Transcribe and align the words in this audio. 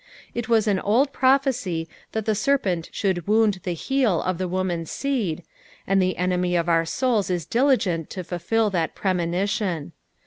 It 0.33 0.49
was 0.49 0.65
an 0.67 0.79
old 0.79 1.13
prophecy 1.13 1.87
that 2.13 2.25
the 2.25 2.33
serpent 2.33 2.89
should 2.91 3.27
wound 3.27 3.59
the 3.61 3.75
heel 3.75 4.23
of 4.23 4.39
the 4.39 4.47
woman's 4.47 4.89
aeed, 4.89 5.43
and 5.85 6.01
the 6.01 6.17
enemy 6.17 6.55
of 6.55 6.67
our 6.67 6.85
aouls 6.85 7.29
is 7.29 7.45
diligent 7.45 8.09
to 8.09 8.23
fulfil 8.23 8.71
thiit 8.71 8.95
premonition. 8.95 9.91